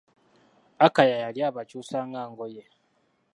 [0.85, 2.63] Akaya yali abakyusa nga ngoye.